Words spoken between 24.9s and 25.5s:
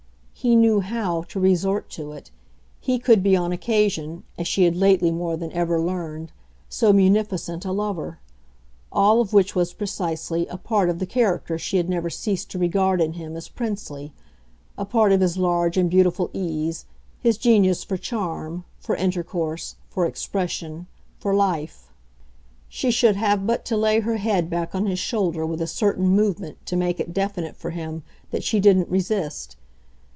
shoulder